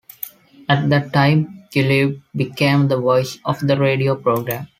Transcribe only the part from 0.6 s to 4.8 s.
At that time, Gliebe became the voice of the radio program.